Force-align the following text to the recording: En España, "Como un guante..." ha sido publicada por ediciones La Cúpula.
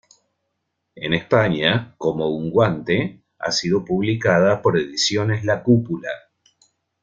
En 0.95 1.13
España, 1.13 1.93
"Como 1.99 2.29
un 2.35 2.49
guante..." 2.49 3.21
ha 3.37 3.51
sido 3.51 3.85
publicada 3.85 4.59
por 4.63 4.79
ediciones 4.79 5.45
La 5.45 5.61
Cúpula. 5.61 6.09